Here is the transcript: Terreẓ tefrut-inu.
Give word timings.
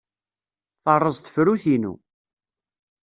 Terreẓ 0.83 1.17
tefrut-inu. 1.19 1.93